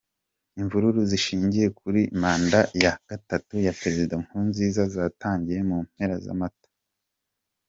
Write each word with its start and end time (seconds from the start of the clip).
Imvururu 0.59 1.01
zishingiye 1.11 1.67
kuri 1.79 2.01
manda 2.21 2.59
ya 2.83 2.93
gatatu 3.09 3.53
ya 3.65 3.73
Perezida 3.79 4.13
Nkurunziza 4.23 4.81
zatangiye 4.95 5.59
mu 5.69 5.77
mpera 5.87 6.15
za 6.25 6.33
Mata. 6.39 6.69